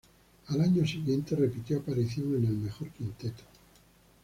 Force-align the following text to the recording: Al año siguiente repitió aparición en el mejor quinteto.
Al 0.47 0.59
año 0.61 0.83
siguiente 0.83 1.35
repitió 1.35 1.77
aparición 1.77 2.33
en 2.33 2.45
el 2.45 2.57
mejor 2.57 2.89
quinteto. 2.89 3.43